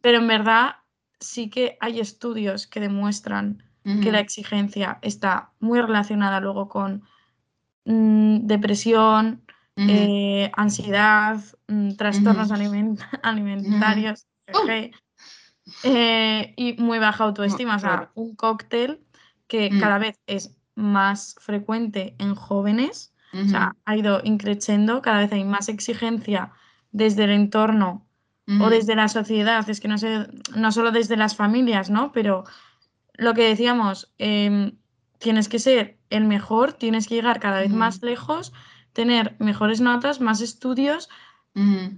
Pero 0.01 0.19
en 0.19 0.27
verdad 0.27 0.77
sí 1.21 1.51
que 1.51 1.77
hay 1.81 2.01
estudios 2.01 2.67
que 2.67 2.81
demuestran 2.81 3.63
que 3.83 4.13
la 4.13 4.21
exigencia 4.21 4.99
está 5.03 5.51
muy 5.59 5.81
relacionada 5.81 6.41
luego 6.41 6.69
con 6.69 7.03
mm, 7.85 8.47
depresión, 8.47 9.43
eh, 9.77 10.51
ansiedad, 10.55 11.41
mm, 11.69 11.93
trastornos 11.93 12.51
alimentarios 13.23 14.27
¡Oh! 14.53 14.69
eh, 15.85 16.55
y 16.57 16.75
muy 16.75 16.99
baja 16.99 17.25
autoestima. 17.25 17.77
O 17.77 17.79
sea, 17.79 18.11
un 18.15 18.35
cóctel 18.35 19.01
que 19.47 19.71
mm. 19.71 19.81
cada 19.81 19.99
vez 19.99 20.21
es 20.27 20.55
más 20.75 21.37
frecuente 21.39 22.15
en 22.19 22.35
jóvenes. 22.35 23.15
O 23.33 23.45
sea, 23.45 23.77
ha 23.85 23.97
ido 23.97 24.21
increciendo, 24.25 25.03
cada 25.03 25.21
vez 25.21 25.33
hay 25.33 25.45
más 25.45 25.69
exigencia 25.69 26.51
desde 26.91 27.25
el 27.25 27.31
entorno 27.31 28.05
o 28.61 28.69
desde 28.69 28.97
la 28.97 29.07
sociedad, 29.07 29.71
es 29.71 29.79
que 29.79 29.87
no 29.87 29.97
sé, 29.97 30.27
no 30.57 30.73
solo 30.73 30.91
desde 30.91 31.17
las 31.17 31.37
familias, 31.37 31.89
¿no? 31.89 32.11
Pero 32.11 32.43
lo 33.15 33.35
que 33.35 33.49
decíamos, 33.49 34.13
em, 34.19 34.79
tienes 35.19 35.49
que 35.49 35.59
ser 35.59 35.99
el 36.11 36.25
mejor, 36.25 36.73
tienes 36.73 37.07
que 37.07 37.15
llegar 37.15 37.41
cada 37.41 37.61
vez 37.61 37.71
más 37.71 38.03
lejos, 38.03 38.53
tener 38.93 39.37
mejores 39.39 39.81
notas, 39.81 40.21
más 40.21 40.41
estudios 40.41 41.09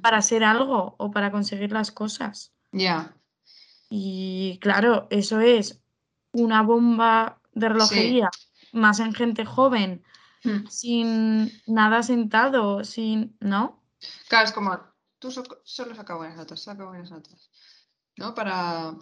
para 0.00 0.22
ser 0.22 0.44
algo 0.44 0.96
o 0.98 1.10
para 1.10 1.30
conseguir 1.30 1.72
las 1.72 1.92
cosas. 1.92 2.52
Ya. 2.72 3.14
Y 3.90 4.58
claro, 4.60 5.06
eso 5.10 5.40
es 5.40 5.82
una 6.32 6.62
bomba 6.62 7.40
de 7.52 7.68
relojería, 7.68 8.30
más 8.72 8.98
en 8.98 9.12
gente 9.12 9.44
joven, 9.44 10.02
hmm. 10.42 10.66
sin 10.68 11.52
nada 11.66 12.02
sentado, 12.02 12.84
sin, 12.84 13.36
¿no? 13.40 13.84
Claro, 14.28 14.46
es 14.46 14.52
como 14.52 14.80
tú 15.18 15.30
solo 15.30 15.94
saca 15.94 16.16
buenas 16.16 16.36
notas, 16.36 16.62
saca 16.62 16.84
buenas 16.84 17.10
notas. 17.10 17.50
¿No? 18.16 18.34
Para, 18.34 18.94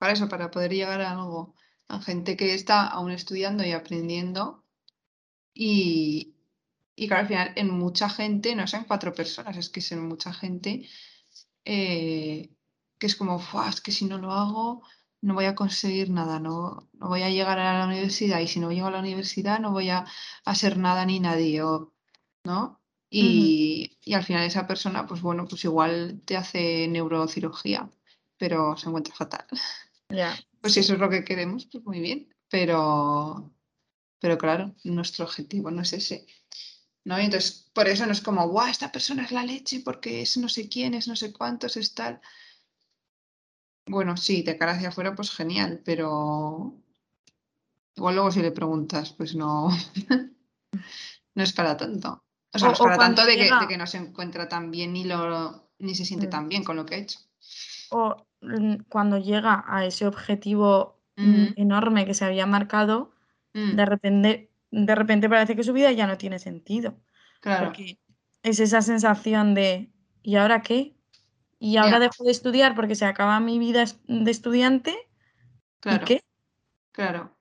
para 0.00 0.14
eso, 0.14 0.28
para 0.28 0.50
poder 0.50 0.72
llegar 0.72 1.00
a 1.02 1.12
algo. 1.12 1.54
A 1.88 2.00
gente 2.00 2.36
que 2.36 2.54
está 2.54 2.86
aún 2.86 3.10
estudiando 3.12 3.64
y 3.64 3.72
aprendiendo 3.72 4.64
y, 5.54 6.36
Y 6.96 7.08
claro, 7.08 7.22
al 7.22 7.28
final, 7.28 7.52
en 7.56 7.70
mucha 7.70 8.08
gente, 8.10 8.54
no 8.56 8.66
son 8.66 8.84
cuatro 8.84 9.14
personas, 9.14 9.56
es 9.56 9.70
que 9.70 9.80
es 9.80 9.92
en 9.92 10.06
mucha 10.08 10.32
gente 10.32 10.88
eh, 11.64 12.50
que 12.98 13.06
es 13.06 13.16
como, 13.16 13.40
es 13.68 13.80
que 13.80 13.92
si 13.92 14.04
no 14.06 14.18
lo 14.18 14.32
hago, 14.32 14.82
no 15.22 15.34
voy 15.34 15.46
a 15.46 15.54
conseguir 15.54 16.10
nada, 16.10 16.40
no, 16.40 16.88
no 16.94 17.08
voy 17.08 17.22
a 17.22 17.30
llegar 17.30 17.58
a 17.58 17.78
la 17.78 17.86
universidad 17.86 18.40
y 18.40 18.48
si 18.48 18.60
no 18.60 18.72
llego 18.72 18.88
a 18.88 18.90
la 18.92 19.00
universidad 19.00 19.60
no 19.60 19.72
voy 19.72 19.90
a, 19.90 20.06
a 20.44 20.54
ser 20.54 20.78
nada 20.78 21.04
ni 21.06 21.20
nadie, 21.20 21.62
¿no? 22.44 22.80
Y, 23.10 23.98
y, 24.02 24.14
al 24.14 24.24
final 24.24 24.44
esa 24.44 24.66
persona, 24.66 25.06
pues 25.06 25.20
bueno, 25.22 25.46
pues 25.48 25.64
igual 25.64 26.22
te 26.24 26.36
hace 26.36 26.86
neurocirugía, 26.88 27.90
pero 28.38 28.76
se 28.76 28.88
encuentra 28.88 29.14
fatal. 29.14 29.46
Ya. 30.10 30.38
Pues 30.60 30.74
si 30.74 30.80
eso 30.80 30.94
es 30.94 31.00
lo 31.00 31.08
que 31.08 31.24
queremos, 31.24 31.66
pues 31.66 31.84
muy 31.84 32.00
bien, 32.00 32.34
pero, 32.48 33.52
pero 34.18 34.36
claro, 34.36 34.74
nuestro 34.84 35.24
objetivo 35.24 35.70
no 35.70 35.82
es 35.82 35.92
ese. 35.92 36.26
¿no? 37.04 37.18
Y 37.18 37.24
entonces, 37.24 37.70
por 37.72 37.88
eso 37.88 38.06
no 38.06 38.12
es 38.12 38.20
como, 38.20 38.48
guau, 38.48 38.68
esta 38.68 38.92
persona 38.92 39.24
es 39.24 39.32
la 39.32 39.44
leche 39.44 39.80
porque 39.84 40.22
es 40.22 40.36
no 40.36 40.48
sé 40.48 40.68
quién, 40.68 40.94
es 40.94 41.08
no 41.08 41.16
sé 41.16 41.32
cuántos, 41.32 41.76
es 41.76 41.94
tal. 41.94 42.20
Bueno, 43.86 44.16
sí, 44.16 44.42
de 44.42 44.56
cara 44.58 44.72
hacia 44.72 44.90
afuera, 44.90 45.14
pues 45.14 45.30
genial, 45.30 45.80
pero 45.84 46.74
igual 47.96 48.14
luego 48.14 48.30
si 48.30 48.42
le 48.42 48.52
preguntas, 48.52 49.12
pues 49.12 49.34
no, 49.34 49.70
no 51.34 51.42
es 51.42 51.52
para 51.52 51.76
tanto. 51.76 52.24
O 52.52 52.58
sea, 52.58 52.68
no 52.68 52.74
es 52.74 52.78
para 52.78 52.98
tanto 52.98 53.24
de 53.24 53.36
que, 53.68 53.78
no 53.78 53.86
se 53.86 53.98
encuentra 53.98 54.48
tan 54.48 54.70
bien 54.70 54.92
ni, 54.92 55.04
lo, 55.04 55.72
ni 55.78 55.94
se 55.94 56.04
siente 56.04 56.26
mm. 56.26 56.30
tan 56.30 56.48
bien 56.48 56.64
con 56.64 56.76
lo 56.76 56.84
que 56.84 56.96
ha 56.96 56.98
hecho. 56.98 57.18
O 57.90 58.26
cuando 58.88 59.18
llega 59.18 59.64
a 59.66 59.84
ese 59.84 60.06
objetivo 60.06 60.98
mm, 61.16 61.48
enorme 61.56 62.06
que 62.06 62.14
se 62.14 62.24
había 62.24 62.46
marcado, 62.46 63.12
de 63.52 63.84
repente 63.84 64.50
de 64.70 64.94
repente 64.94 65.28
parece 65.28 65.56
que 65.56 65.64
su 65.64 65.72
vida 65.72 65.90
ya 65.92 66.06
no 66.06 66.16
tiene 66.16 66.38
sentido. 66.38 66.96
Claro. 67.40 67.66
Porque 67.66 67.98
es 68.42 68.60
esa 68.60 68.82
sensación 68.82 69.54
de, 69.54 69.90
¿y 70.22 70.36
ahora 70.36 70.62
qué? 70.62 70.94
¿Y 71.58 71.76
ahora 71.76 71.98
dejo 71.98 72.24
de 72.24 72.30
estudiar 72.30 72.74
porque 72.74 72.94
se 72.94 73.04
acaba 73.04 73.38
mi 73.40 73.58
vida 73.58 73.84
de 74.06 74.30
estudiante? 74.30 74.96
Claro. 75.80 76.02
¿Y 76.02 76.06
qué? 76.06 76.24
Claro. 76.92 77.36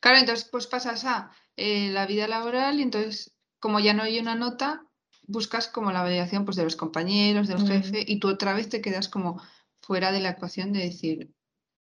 Claro, 0.00 0.18
entonces 0.18 0.48
pues 0.50 0.66
pasas 0.66 1.04
a 1.04 1.30
eh, 1.56 1.90
la 1.90 2.06
vida 2.06 2.26
laboral 2.26 2.80
y 2.80 2.82
entonces, 2.82 3.32
como 3.60 3.78
ya 3.78 3.94
no 3.94 4.02
hay 4.02 4.18
una 4.18 4.34
nota, 4.34 4.84
buscas 5.22 5.68
como 5.68 5.92
la 5.92 6.02
validación 6.02 6.44
pues, 6.44 6.56
de 6.56 6.64
los 6.64 6.76
compañeros, 6.76 7.46
del 7.46 7.66
jefe, 7.66 8.04
y 8.06 8.18
tú 8.18 8.28
otra 8.28 8.52
vez 8.52 8.68
te 8.68 8.82
quedas 8.82 9.08
como 9.08 9.40
fuera 9.82 10.12
de 10.12 10.20
la 10.20 10.30
ecuación 10.30 10.72
de 10.72 10.80
decir, 10.80 11.30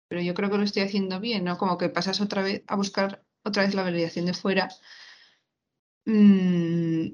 pero 0.08 0.22
yo 0.22 0.34
creo 0.34 0.50
que 0.50 0.58
lo 0.58 0.64
estoy 0.64 0.84
haciendo 0.84 1.20
bien, 1.20 1.46
¿no? 1.46 1.58
Como 1.58 1.78
que 1.78 1.90
pasas 1.90 2.20
otra 2.20 2.42
vez 2.42 2.64
a 2.68 2.76
buscar 2.76 3.24
otra 3.44 3.64
vez 3.64 3.74
la 3.74 3.84
validación 3.84 4.26
de 4.26 4.34
fuera. 4.34 4.70
Mm, 6.06 7.08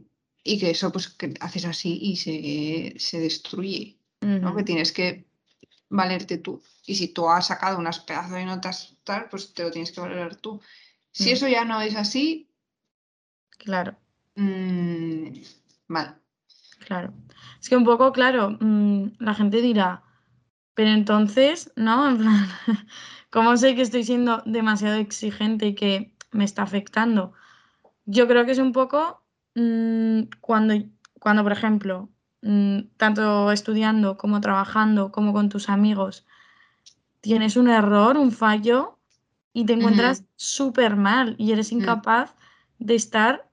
y 0.44 0.60
que 0.60 0.72
eso, 0.72 0.92
pues, 0.92 1.10
que 1.10 1.34
haces 1.40 1.66
así 1.66 2.00
y 2.02 2.16
se, 2.16 3.20
destruye. 3.20 4.00
¿no? 4.22 4.56
Que 4.56 4.64
tienes 4.64 4.92
que 4.92 5.28
valerte 5.90 6.38
tú. 6.38 6.62
Y 6.86 6.96
si 6.96 7.10
tú 7.10 7.30
has 7.30 7.48
sacado 7.48 7.78
unas 7.78 8.00
pedazos 8.00 8.32
de 8.32 8.46
notas 8.46 8.98
tal, 9.04 9.30
pues 9.30 9.54
te 9.54 9.64
lo 9.64 9.72
tienes 9.72 9.92
que 9.92 10.02
valorar 10.02 10.36
tú. 10.36 10.62
Si 11.12 11.30
mm. 11.30 11.34
eso 11.34 11.48
ya 11.48 11.66
no 11.66 11.82
es 11.82 11.96
así. 11.96 12.50
Claro. 13.58 13.96
Mm, 14.36 15.34
mal. 15.88 16.20
Claro. 16.80 17.14
Es 17.62 17.70
que 17.70 17.76
un 17.76 17.86
poco, 17.86 18.12
claro, 18.12 18.58
la 18.60 19.34
gente 19.34 19.62
dirá, 19.62 20.04
pero 20.78 20.92
entonces, 20.92 21.74
¿no? 21.76 22.08
En 22.08 22.18
plan, 22.20 22.48
¿cómo 23.32 23.58
sé 23.58 23.74
que 23.74 23.82
estoy 23.82 24.04
siendo 24.04 24.44
demasiado 24.46 24.98
exigente 24.98 25.66
y 25.66 25.74
que 25.74 26.14
me 26.32 26.44
está 26.44 26.62
afectando. 26.62 27.34
Yo 28.06 28.28
creo 28.28 28.46
que 28.46 28.52
es 28.52 28.60
un 28.60 28.74
poco 28.74 29.24
mm, 29.56 30.22
cuando, 30.40 30.76
cuando, 31.20 31.42
por 31.42 31.52
ejemplo, 31.52 32.10
mm, 32.44 32.82
tanto 32.96 33.52
estudiando 33.52 34.18
como 34.18 34.40
trabajando 34.40 35.12
como 35.12 35.34
con 35.34 35.50
tus 35.50 35.68
amigos, 35.68 36.28
tienes 37.22 37.58
un 37.58 37.70
error, 37.70 38.16
un 38.16 38.32
fallo 38.32 39.00
y 39.54 39.66
te 39.66 39.74
encuentras 39.74 40.26
súper 40.36 40.96
mal 40.96 41.34
y 41.40 41.54
eres 41.54 41.74
mm. 41.74 41.80
incapaz 41.80 42.36
de 42.78 42.94
estar... 42.94 43.50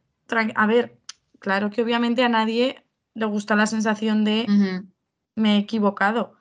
A 0.56 0.66
ver, 0.66 0.98
claro 1.38 1.70
que 1.70 1.82
obviamente 1.82 2.22
a 2.22 2.28
nadie 2.28 2.84
le 3.14 3.24
gusta 3.24 3.56
la 3.56 3.66
sensación 3.66 4.24
de 4.24 4.84
me 5.36 5.56
he 5.56 5.58
equivocado, 5.58 6.36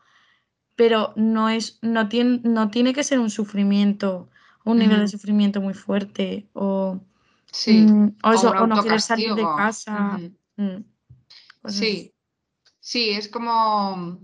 pero 0.75 1.13
no, 1.15 1.50
es, 1.50 1.80
no, 1.82 2.10
tiene, 2.10 2.42
no 2.44 2.70
tiene 2.70 2.94
que 2.94 3.03
ser 3.03 3.20
un 3.20 3.30
sufrimiento 3.30 4.30
un 4.65 4.80
nivel 4.80 5.00
de 5.00 5.08
sufrimiento 5.08 5.62
muy 5.62 5.74
fuerte 5.74 6.48
o, 6.53 7.00
mm, 7.68 8.08
o, 8.24 8.68
no 8.68 8.84
querer 8.84 9.01
salir 9.01 9.36
de 9.36 9.44
casa. 9.44 10.20
Mm, 10.56 10.84
sí, 11.65 12.13
sí, 12.80 13.10
es 13.10 13.27
como 13.27 14.20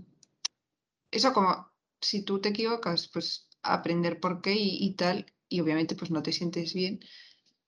eso 1.10 1.32
como 1.32 1.68
si 2.00 2.22
tú 2.22 2.40
te 2.40 2.50
equivocas, 2.50 3.08
pues 3.08 3.48
aprender 3.62 4.20
por 4.20 4.40
qué 4.40 4.54
y, 4.56 4.94
tal, 4.94 5.26
y 5.48 5.60
obviamente 5.60 5.94
pues 5.94 6.10
no 6.10 6.22
te 6.22 6.32
sientes 6.32 6.72
bien, 6.72 7.00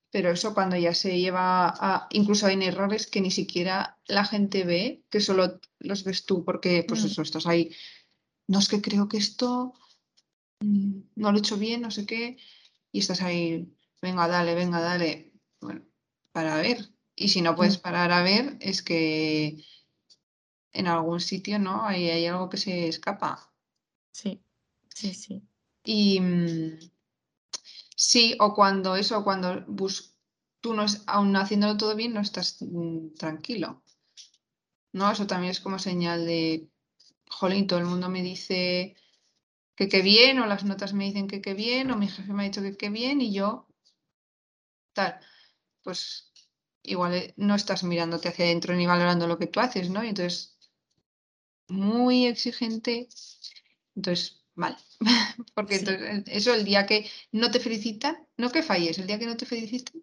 pero 0.09 0.31
eso 0.31 0.55
cuando 0.55 0.75
ya 0.75 0.95
se 0.95 1.19
lleva 1.19 1.67
a, 1.67 2.07
incluso 2.11 2.47
hay 2.47 2.61
errores 2.63 3.05
que 3.05 3.21
ni 3.21 3.29
siquiera 3.29 3.99
la 4.07 4.25
gente 4.25 4.63
ve, 4.63 5.03
que 5.11 5.19
solo 5.19 5.59
los 5.79 6.03
ves 6.03 6.25
tú, 6.25 6.43
porque 6.43 6.83
pues 6.87 7.03
mm. 7.03 7.07
eso, 7.07 7.21
estás 7.21 7.45
ahí, 7.45 7.75
no 8.47 8.59
es 8.59 8.67
que 8.67 8.81
creo 8.81 9.07
que 9.07 9.17
esto 9.17 9.73
no 10.63 11.31
lo 11.31 11.37
he 11.37 11.39
hecho 11.39 11.57
bien, 11.57 11.81
no 11.81 11.91
sé 11.91 12.05
qué, 12.05 12.37
y 12.91 12.99
estás 12.99 13.21
ahí, 13.21 13.75
venga, 14.01 14.27
dale, 14.27 14.55
venga, 14.55 14.79
dale, 14.79 15.33
bueno, 15.59 15.81
para 16.31 16.55
ver. 16.55 16.89
Y 17.15 17.29
si 17.29 17.41
no 17.41 17.55
puedes 17.55 17.79
mm. 17.79 17.81
parar 17.81 18.11
a 18.11 18.23
ver, 18.23 18.57
es 18.59 18.81
que 18.81 19.63
en 20.71 20.87
algún 20.87 21.19
sitio, 21.19 21.59
¿no? 21.59 21.85
Hay, 21.85 22.09
hay 22.09 22.25
algo 22.25 22.49
que 22.49 22.57
se 22.57 22.87
escapa. 22.87 23.53
Sí, 24.11 24.43
sí, 24.93 25.13
sí. 25.13 25.47
Y 25.83 26.19
mm, 26.19 26.79
sí, 27.95 28.35
o 28.39 28.53
cuando 28.53 28.95
eso, 28.95 29.23
cuando 29.23 29.63
bus 29.67 30.15
tú 30.61 30.73
no 30.73 30.83
es, 30.83 31.03
aún 31.07 31.35
haciéndolo 31.35 31.77
todo 31.77 31.95
bien, 31.95 32.13
no 32.13 32.21
estás 32.21 32.57
mm, 32.61 33.15
tranquilo. 33.15 33.83
¿No? 34.93 35.11
Eso 35.11 35.27
también 35.27 35.51
es 35.51 35.59
como 35.59 35.79
señal 35.79 36.25
de, 36.25 36.69
jolín, 37.33 37.67
todo 37.67 37.79
el 37.79 37.85
mundo 37.85 38.09
me 38.09 38.21
dice 38.21 38.95
que 39.75 39.89
qué 39.89 40.01
bien, 40.01 40.39
o 40.39 40.45
las 40.45 40.63
notas 40.63 40.93
me 40.93 41.05
dicen 41.05 41.27
que 41.27 41.41
qué 41.41 41.53
bien, 41.53 41.91
o 41.91 41.97
mi 41.97 42.07
jefe 42.07 42.31
me 42.33 42.43
ha 42.43 42.45
dicho 42.45 42.61
que 42.61 42.77
qué 42.77 42.89
bien, 42.89 43.21
y 43.21 43.33
yo, 43.33 43.67
tal, 44.93 45.19
pues 45.81 46.31
igual 46.83 47.13
eh, 47.13 47.33
no 47.37 47.55
estás 47.55 47.83
mirándote 47.83 48.29
hacia 48.29 48.45
adentro 48.45 48.75
ni 48.75 48.85
valorando 48.85 49.27
lo 49.27 49.37
que 49.37 49.47
tú 49.47 49.59
haces, 49.59 49.89
¿no? 49.89 50.03
Y 50.03 50.09
entonces, 50.09 50.57
muy 51.67 52.27
exigente, 52.27 53.09
entonces, 53.95 54.43
mal. 54.53 54.77
Porque 55.55 55.77
entonces, 55.77 56.23
eso, 56.27 56.53
el 56.53 56.65
día 56.65 56.85
que 56.85 57.09
no 57.31 57.51
te 57.51 57.59
felicitan, 57.59 58.27
no 58.37 58.51
que 58.51 58.63
falles, 58.63 58.99
el 58.99 59.07
día 59.07 59.17
que 59.17 59.25
no 59.25 59.37
te 59.37 59.45
felicitan. 59.45 60.01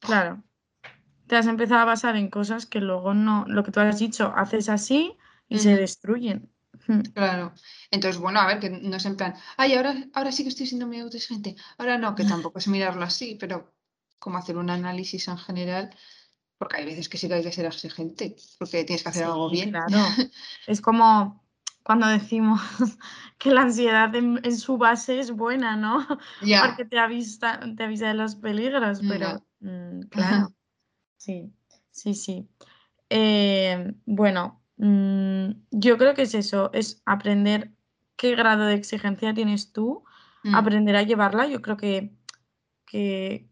Claro. 0.00 0.42
Te 1.26 1.36
has 1.36 1.46
empezado 1.46 1.80
a 1.80 1.86
basar 1.86 2.16
en 2.16 2.28
cosas 2.28 2.66
que 2.66 2.80
luego 2.80 3.14
no, 3.14 3.46
lo 3.48 3.64
que 3.64 3.72
tú 3.72 3.80
has 3.80 3.98
dicho, 3.98 4.32
haces 4.36 4.68
así 4.68 5.16
y 5.54 5.58
se 5.58 5.76
destruyen. 5.76 6.50
Claro. 7.14 7.54
Entonces, 7.90 8.20
bueno, 8.20 8.40
a 8.40 8.46
ver, 8.46 8.60
que 8.60 8.70
no 8.70 8.96
es 8.96 9.04
en 9.06 9.16
plan, 9.16 9.34
ay, 9.56 9.74
ahora, 9.74 9.94
ahora 10.12 10.32
sí 10.32 10.42
que 10.42 10.48
estoy 10.50 10.66
siendo 10.66 10.86
muy 10.86 10.98
autoexigente. 10.98 11.56
Ahora 11.78 11.98
no, 11.98 12.14
que 12.14 12.24
tampoco 12.24 12.58
es 12.58 12.68
mirarlo 12.68 13.04
así, 13.04 13.36
pero 13.40 13.74
como 14.18 14.38
hacer 14.38 14.56
un 14.56 14.70
análisis 14.70 15.28
en 15.28 15.38
general, 15.38 15.94
porque 16.58 16.78
hay 16.78 16.84
veces 16.84 17.08
que 17.08 17.18
sí 17.18 17.28
que 17.28 17.34
hay 17.34 17.42
que 17.42 17.52
ser 17.52 17.66
exigente, 17.66 18.36
porque 18.58 18.84
tienes 18.84 19.02
que 19.02 19.08
hacer 19.08 19.24
algo 19.24 19.50
bien. 19.50 19.70
Claro. 19.70 19.88
es 20.66 20.80
como 20.80 21.44
cuando 21.82 22.08
decimos 22.08 22.60
que 23.38 23.50
la 23.50 23.62
ansiedad 23.62 24.14
en, 24.14 24.58
su 24.58 24.78
base 24.78 25.20
es 25.20 25.30
buena, 25.30 25.76
¿no? 25.76 26.06
Porque 26.06 26.84
te 26.88 26.98
avisa, 26.98 27.60
te 27.76 27.84
avisa 27.84 28.08
de 28.08 28.14
los 28.14 28.36
peligros, 28.36 29.00
pero 29.06 29.44
mm, 29.60 30.00
claro. 30.10 30.52
sí, 31.16 31.52
sí, 31.90 32.14
sí. 32.14 32.48
Eh, 33.10 33.92
bueno, 34.06 34.63
Mm, 34.76 35.50
yo 35.70 35.98
creo 35.98 36.14
que 36.14 36.22
es 36.22 36.34
eso, 36.34 36.70
es 36.72 37.02
aprender 37.06 37.72
qué 38.16 38.34
grado 38.34 38.64
de 38.64 38.74
exigencia 38.74 39.34
tienes 39.34 39.72
tú, 39.72 40.04
mm. 40.42 40.54
aprender 40.54 40.96
a 40.96 41.02
llevarla. 41.02 41.46
Yo 41.46 41.62
creo 41.62 41.76
que, 41.76 42.12
que, 42.86 43.48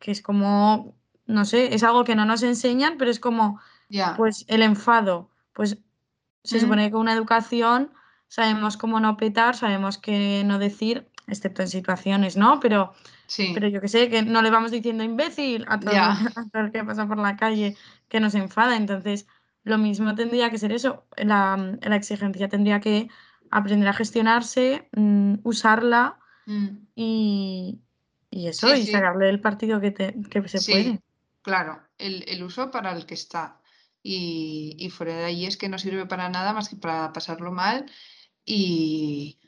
es 0.00 0.22
como, 0.22 0.96
no 1.26 1.44
sé, 1.44 1.74
es 1.74 1.82
algo 1.82 2.04
que 2.04 2.14
no 2.14 2.24
nos 2.24 2.42
enseñan, 2.42 2.96
pero 2.98 3.10
es 3.10 3.20
como, 3.20 3.60
pues 4.16 4.44
el 4.48 4.62
enfado, 4.62 5.30
pues 5.52 5.78
se 6.44 6.56
mm. 6.56 6.60
supone 6.60 6.86
que 6.86 6.92
con 6.92 7.02
una 7.02 7.12
educación 7.12 7.92
sabemos 8.28 8.76
cómo 8.76 8.98
no 8.98 9.16
petar, 9.16 9.56
sabemos 9.56 9.98
qué 9.98 10.42
no 10.44 10.58
decir, 10.58 11.08
excepto 11.26 11.62
en 11.62 11.68
situaciones, 11.68 12.36
¿no? 12.36 12.60
Pero, 12.60 12.94
pero 13.54 13.68
yo 13.68 13.80
que 13.80 13.88
sé, 13.88 14.08
que 14.08 14.22
no 14.22 14.42
le 14.42 14.50
vamos 14.50 14.70
diciendo 14.70 15.04
imbécil 15.04 15.64
a 15.68 15.78
todo, 15.78 15.92
a 15.96 16.48
todo 16.52 16.62
el 16.62 16.72
que 16.72 16.84
pasa 16.84 17.06
por 17.06 17.18
la 17.18 17.36
calle 17.36 17.76
que 18.08 18.20
nos 18.20 18.34
enfada. 18.34 18.76
Entonces, 18.76 19.26
lo 19.64 19.78
mismo 19.78 20.14
tendría 20.14 20.50
que 20.50 20.58
ser 20.58 20.72
eso, 20.72 21.04
la, 21.16 21.78
exigencia 21.92 22.48
tendría 22.48 22.80
que 22.80 23.08
aprender 23.50 23.88
a 23.88 23.92
gestionarse, 23.92 24.88
mm, 24.92 25.36
usarla 25.44 26.18
mm. 26.46 26.68
y, 26.94 27.80
eso, 28.30 28.74
y 28.74 28.86
sacarle 28.86 29.28
el 29.28 29.40
partido 29.40 29.80
que, 29.80 29.92
se 30.46 30.72
puede. 30.72 31.00
claro, 31.42 31.80
el, 31.98 32.42
uso 32.42 32.70
para 32.70 32.92
el 32.92 33.06
que 33.06 33.14
está. 33.14 33.58
Y, 34.04 34.74
y, 34.80 34.90
fuera 34.90 35.14
de 35.14 35.24
ahí 35.24 35.46
es 35.46 35.56
que 35.56 35.68
no 35.68 35.78
sirve 35.78 36.06
para 36.06 36.28
nada 36.28 36.52
más 36.52 36.68
que 36.68 36.74
para 36.74 37.12
pasarlo 37.12 37.52
mal 37.52 37.86
y, 38.44 39.38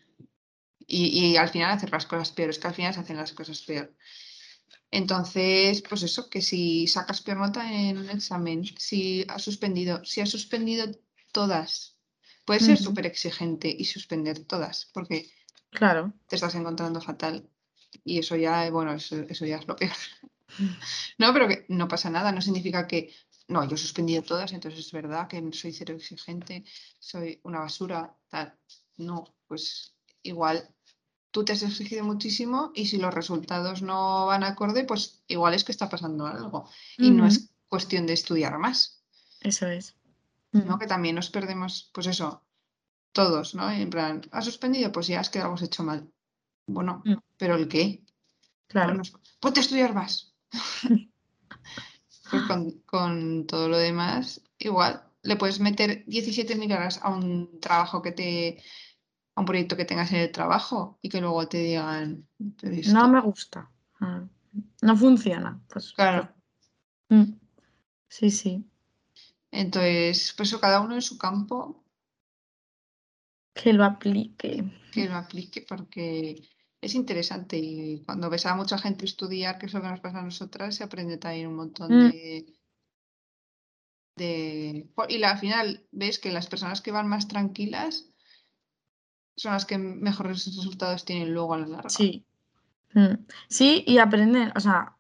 y, 0.87 1.37
al 1.37 1.49
final 1.49 1.73
hacer 1.73 1.91
las 1.91 2.07
cosas 2.07 2.33
peor. 2.33 2.51
Es 2.51 2.59
que 2.59 2.69
al 2.69 2.75
final 2.75 2.95
se 2.95 3.01
hacen 3.01 3.17
las 3.17 3.33
cosas 3.33 3.63
peor. 3.63 3.93
Entonces, 4.95 5.83
pues 5.83 6.05
eso, 6.05 6.31
que 6.31 6.41
si 6.41 6.87
sacas 6.87 7.21
peor 7.21 7.39
nota 7.39 7.69
en 7.69 7.99
un 7.99 8.09
examen, 8.11 8.65
si 8.79 9.25
has 9.27 9.43
suspendido, 9.43 10.05
si 10.05 10.21
has 10.21 10.31
suspendido 10.31 10.87
todas, 11.33 11.99
puedes 12.45 12.65
ser 12.65 12.79
súper 12.79 13.07
exigente 13.07 13.75
y 13.77 13.87
suspender 13.87 14.45
todas, 14.45 14.89
porque 14.95 15.29
claro. 15.71 16.13
te 16.29 16.37
estás 16.37 16.55
encontrando 16.55 17.01
fatal. 17.01 17.51
Y 18.05 18.21
eso 18.21 18.37
ya, 18.37 18.71
bueno, 18.71 18.93
eso, 18.93 19.25
ya 19.45 19.57
es 19.57 19.67
lo 19.67 19.75
peor. 19.75 19.91
no, 21.19 21.33
pero 21.33 21.49
que 21.49 21.67
no 21.69 21.89
pasa 21.89 22.09
nada, 22.09 22.31
no 22.31 22.41
significa 22.41 22.87
que, 22.87 23.13
no, 23.49 23.67
yo 23.69 23.75
he 23.75 23.79
suspendido 23.79 24.23
todas, 24.23 24.53
entonces 24.53 24.79
es 24.79 24.93
verdad 24.93 25.27
que 25.27 25.43
soy 25.55 25.73
cero 25.73 25.95
exigente, 25.95 26.65
soy 27.01 27.41
una 27.43 27.59
basura, 27.59 28.17
tal. 28.29 28.57
No, 28.97 29.25
pues 29.49 29.97
igual 30.23 30.73
tú 31.35 31.45
te 31.45 31.53
has 31.53 31.65
exigido 31.65 32.05
muchísimo 32.05 32.71
y 32.77 32.87
si 32.87 32.97
los 32.97 33.13
resultados 33.13 33.83
no 33.83 34.27
van 34.27 34.45
acorde, 34.45 34.85
pues 34.85 35.25
igual 35.27 35.53
es 35.53 35.65
que 35.65 35.73
está 35.73 35.89
pasando 35.89 36.29
algo. 36.29 36.71
Y 36.97 37.11
no 37.11 37.27
es 37.27 37.51
cuestión 37.69 38.07
de 38.07 38.13
estudiar 38.13 38.57
más. 38.59 39.03
Eso 39.41 39.67
es. 39.67 39.97
¿no? 40.53 40.79
Que 40.79 40.87
también 40.87 41.17
nos 41.17 41.31
perdemos, 41.31 41.91
pues 41.93 42.07
eso, 42.07 42.45
todos, 43.11 43.57
¿no? 43.57 43.69
En 43.69 43.91
plan, 43.91 44.23
¿has 44.31 44.45
suspendido? 44.45 44.93
Pues 44.93 45.09
ya 45.09 45.21
es 45.21 45.29
que 45.29 45.41
algo 45.41 45.55
has 45.55 45.63
hecho 45.63 45.83
mal. 45.83 46.09
Bueno, 46.69 47.03
mm. 47.05 47.15
¿pero 47.37 47.57
el 47.57 47.67
qué? 47.67 48.05
Claro. 48.69 48.95
Bueno, 49.43 49.57
estudiar 49.57 49.93
más. 49.93 50.37
pues 52.31 52.43
con, 52.87 53.47
todo 53.49 53.69
lo 53.69 53.77
demás, 53.77 54.41
igual, 54.57 55.03
le 55.23 55.35
puedes 55.35 55.59
meter 55.59 56.07
17.000 56.07 56.73
horas 56.77 57.01
a 57.03 57.09
un 57.09 57.59
trabajo 57.59 58.03
que 58.03 58.13
te 58.13 58.63
a 59.35 59.41
un 59.41 59.47
proyecto 59.47 59.77
que 59.77 59.85
tengas 59.85 60.13
en 60.13 60.19
el 60.19 60.33
trabajo 60.33 60.99
y 61.03 61.09
que 61.09 61.21
luego 61.21 61.49
te 61.49 61.59
digan. 61.59 62.27
No 62.93 63.09
me 63.09 63.21
gusta. 63.21 63.71
Ah, 64.01 64.25
no 64.83 64.97
funciona. 64.97 65.61
Pues, 65.69 65.93
claro. 65.93 66.29
Pues, 67.09 67.29
mm, 67.29 67.33
sí, 68.09 68.31
sí. 68.31 68.65
Entonces, 69.51 70.35
pues 70.37 70.49
eso, 70.49 70.61
cada 70.61 70.81
uno 70.81 70.95
en 70.95 71.03
su 71.03 71.19
campo. 71.19 71.85
Que 73.53 73.73
lo 73.73 73.85
aplique. 73.85 74.65
Que 74.93 75.09
lo 75.09 75.17
aplique 75.17 75.65
porque 75.69 76.49
es 76.81 76.95
interesante 76.95 77.57
y 77.57 78.03
cuando 78.05 78.29
ves 78.31 78.47
a 78.47 78.57
mucha 78.57 78.79
gente 78.79 79.05
estudiar, 79.05 79.59
que 79.59 79.67
es 79.67 79.75
lo 79.75 79.81
que 79.81 79.89
nos 79.89 80.01
pasa 80.01 80.19
a 80.19 80.25
nosotras, 80.25 80.75
se 80.75 80.85
aprende 80.85 81.19
también 81.19 81.49
un 81.49 81.57
montón 81.57 81.93
mm. 81.93 82.11
de, 82.11 82.47
de... 84.17 84.89
Y 85.09 85.23
al 85.23 85.39
final 85.39 85.87
ves 85.93 86.19
que 86.19 86.33
las 86.33 86.49
personas 86.49 86.81
que 86.81 86.93
van 86.93 87.09
más 87.09 87.29
tranquilas 87.29 88.11
son 89.37 89.53
las 89.53 89.65
que 89.65 89.79
mejores 89.79 90.47
resultados 90.47 91.05
tienen 91.05 91.33
luego 91.33 91.55
a 91.55 91.59
la 91.59 91.67
larga. 91.67 91.91
Sí. 91.91 92.25
Mm. 92.95 93.25
Sí, 93.49 93.85
y 93.87 93.99
aprenden, 93.99 94.53
o 94.55 94.61
sea, 94.61 94.97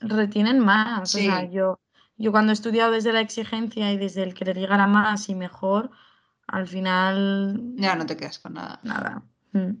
retienen 0.00 0.58
más. 0.58 1.14
O 1.14 1.18
sea, 1.18 1.48
yo, 1.50 1.78
yo 2.16 2.32
cuando 2.32 2.52
he 2.52 2.54
estudiado 2.54 2.92
desde 2.92 3.12
la 3.12 3.20
exigencia 3.20 3.92
y 3.92 3.98
desde 3.98 4.22
el 4.22 4.34
querer 4.34 4.56
llegar 4.56 4.80
a 4.80 4.86
más 4.86 5.28
y 5.28 5.34
mejor, 5.34 5.90
al 6.46 6.66
final. 6.66 7.74
Ya 7.76 7.94
no 7.94 8.06
te 8.06 8.16
quedas 8.16 8.38
con 8.38 8.54
nada. 8.54 8.80
Nada. 8.82 9.22
Mm. 9.52 9.72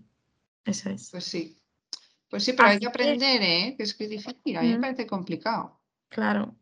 Eso 0.64 0.90
es. 0.90 1.10
Pues 1.10 1.24
sí. 1.24 1.58
Pues 2.28 2.44
sí, 2.44 2.52
pero 2.52 2.68
hay 2.68 2.78
que 2.78 2.86
aprender, 2.86 3.40
¿eh? 3.42 3.74
Que 3.76 3.84
es 3.84 3.94
que 3.94 4.04
es 4.04 4.10
difícil, 4.10 4.56
a 4.58 4.60
mí 4.60 4.68
me 4.68 4.78
mm. 4.78 4.80
parece 4.82 5.06
complicado. 5.06 5.80
Claro. 6.10 6.54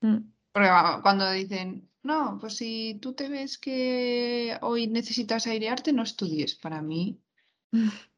Porque 0.00 0.70
cuando 1.02 1.30
dicen, 1.32 1.88
no, 2.08 2.38
pues 2.40 2.56
si 2.56 2.98
tú 3.02 3.12
te 3.12 3.28
ves 3.28 3.58
que 3.58 4.56
hoy 4.62 4.86
necesitas 4.86 5.46
airearte, 5.46 5.92
no 5.92 6.02
estudies. 6.02 6.54
Para 6.54 6.80
mí, 6.80 7.20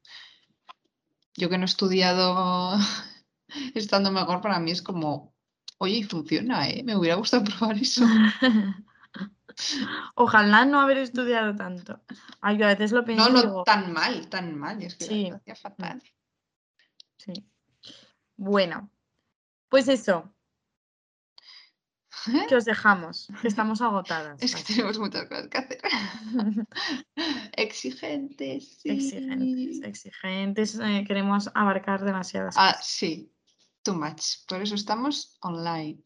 yo 1.37 1.50
que 1.50 1.59
no 1.59 1.64
he 1.64 1.66
estudiado 1.66 2.79
estando 3.74 4.12
mejor, 4.12 4.40
para 4.40 4.61
mí 4.61 4.70
es 4.70 4.81
como, 4.81 5.35
oye, 5.79 6.05
funciona, 6.05 6.68
¿eh? 6.68 6.85
Me 6.85 6.96
hubiera 6.96 7.16
gustado 7.16 7.42
probar 7.59 7.79
eso. 7.79 8.05
Ojalá 10.14 10.64
no 10.64 10.81
haber 10.81 10.98
estudiado 10.98 11.57
tanto. 11.57 12.00
Ay, 12.40 12.62
a 12.62 12.68
veces 12.68 12.92
lo 12.92 13.05
pienso. 13.05 13.29
No, 13.29 13.42
no, 13.42 13.64
tan 13.64 13.92
mal, 13.92 14.29
tan 14.29 14.57
mal. 14.57 14.81
Es 14.85 14.94
que 14.94 15.05
sí. 15.05 15.33
fatal. 15.61 16.00
Sí. 17.16 17.33
Bueno, 18.37 18.88
pues 19.68 19.88
eso. 19.88 20.33
Que 22.48 22.56
os 22.56 22.64
dejamos, 22.64 23.28
que 23.40 23.48
estamos 23.48 23.80
agotadas. 23.80 24.42
Es 24.42 24.54
que 24.54 24.62
tenemos 24.62 24.98
muchas 24.98 25.24
cosas 25.26 25.48
que 25.48 25.59
hacer. 25.59 25.80
exigentes, 27.56 28.78
sí. 28.80 28.90
Exigentes, 28.90 29.83
exigentes. 29.83 30.78
Eh, 30.78 31.04
queremos 31.06 31.50
abarcar 31.54 32.04
demasiadas 32.04 32.54
ah, 32.59 32.76
sí. 32.83 33.33
Too 33.83 33.94
much. 33.94 34.44
Por 34.46 34.61
eso 34.61 34.74
estamos 34.74 35.38
online. 35.40 35.98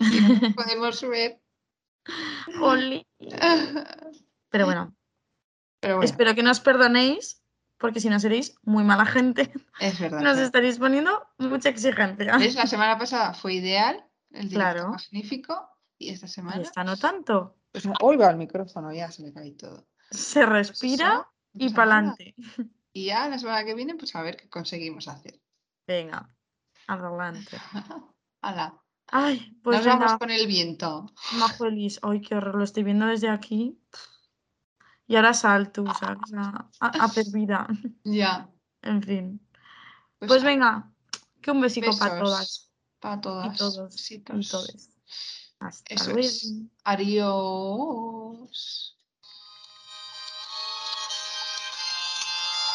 podemos 0.56 1.00
ver. 1.02 1.40
Pero 4.50 4.64
bueno. 4.66 4.96
Espero 6.02 6.34
que 6.34 6.42
nos 6.42 6.60
perdonéis, 6.60 7.42
porque 7.78 8.00
si 8.00 8.08
no 8.08 8.18
seréis 8.18 8.54
muy 8.62 8.84
mala 8.84 9.06
gente. 9.06 9.52
Es 9.80 9.98
verdad. 9.98 10.20
Nos 10.20 10.38
estaréis 10.38 10.78
poniendo 10.78 11.26
mucha 11.38 11.68
exigencia. 11.68 12.38
La 12.38 12.66
semana 12.66 12.98
pasada 12.98 13.34
fue 13.34 13.54
ideal 13.54 14.04
el 14.32 14.48
claro. 14.48 14.90
magnífico. 14.90 15.68
Y 15.98 16.10
esta 16.10 16.26
semana. 16.26 16.58
Y 16.58 16.62
esta 16.62 16.84
no 16.84 16.96
tanto. 16.96 17.56
Pues 17.70 17.84
hoy 18.00 18.16
va 18.16 18.30
el 18.30 18.36
micrófono, 18.36 18.92
ya 18.92 19.10
se 19.10 19.22
me 19.22 19.32
cae 19.32 19.52
todo. 19.52 19.86
Se 20.10 20.44
respira 20.44 21.28
y 21.54 21.70
para 21.70 21.98
adelante. 21.98 22.34
Y 22.94 23.06
ya 23.06 23.26
la 23.26 23.38
semana 23.38 23.64
que 23.64 23.74
viene, 23.74 23.94
pues 23.94 24.14
a 24.14 24.20
ver 24.20 24.36
qué 24.36 24.50
conseguimos 24.50 25.08
hacer. 25.08 25.40
Venga, 25.86 26.28
adelante. 26.86 27.56
Hala. 28.42 28.82
Ay, 29.06 29.58
pues 29.62 29.78
Nos 29.78 29.86
vamos 29.86 30.18
con 30.18 30.30
el 30.30 30.46
viento. 30.46 31.06
Majo 31.38 31.66
Elis, 31.66 32.00
ay, 32.02 32.20
qué 32.20 32.34
horror, 32.34 32.54
lo 32.54 32.64
estoy 32.64 32.82
viendo 32.82 33.06
desde 33.06 33.28
aquí. 33.28 33.78
Y 35.06 35.16
ahora 35.16 35.34
salto, 35.34 35.84
¿sabes? 35.98 36.32
A, 36.36 36.68
a, 36.80 37.10
vida. 37.32 37.66
Ya. 38.04 38.50
En 38.82 39.02
fin. 39.02 39.48
Pues, 40.18 40.28
pues 40.28 40.44
venga, 40.44 40.92
que 41.40 41.50
un 41.50 41.60
besico 41.60 41.96
para 41.98 42.18
todas. 42.18 42.71
Para 43.02 43.20
todas. 43.20 43.54
Y 43.54 43.58
todos. 43.58 44.10
Y 44.12 44.18
todos. 44.20 44.88
Hasta 45.58 45.94
Eso 45.94 46.12
luego. 46.12 46.20
Es. 46.20 46.52
Adiós. 46.84 48.96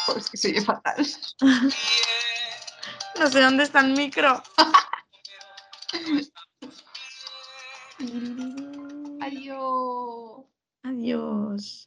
Oh, 0.10 0.18
es 0.18 0.30
que 0.30 0.36
se 0.36 0.50
oye 0.50 0.62
fatal. 0.62 1.08
no 3.20 3.32
sé 3.32 3.42
dónde 3.42 3.64
está 3.64 3.80
el 3.80 3.94
micro. 3.94 4.44
Adiós. 9.22 10.46
Adiós. 10.84 11.87